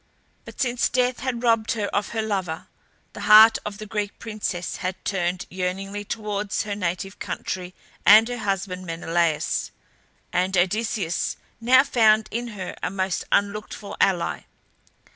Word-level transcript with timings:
But 0.45 0.59
since 0.59 0.89
death 0.89 1.19
had 1.19 1.43
robbed 1.43 1.73
her 1.73 1.85
of 1.89 2.09
her 2.09 2.23
lover, 2.23 2.65
the 3.13 3.19
heart 3.29 3.59
of 3.63 3.77
the 3.77 3.85
Greek 3.85 4.17
princess 4.17 4.77
had 4.77 4.95
turned 5.05 5.45
yearningly 5.51 6.03
towards 6.03 6.63
her 6.63 6.73
native 6.73 7.19
country 7.19 7.75
and 8.03 8.27
her 8.27 8.39
husband 8.39 8.87
Menelaus, 8.87 9.69
and 10.33 10.57
Odysseus 10.57 11.37
now 11.59 11.83
found 11.83 12.29
in 12.31 12.47
her 12.57 12.75
a 12.81 12.89
most 12.89 13.25
unlooked 13.31 13.75
for 13.75 13.95
ally. 14.01 14.45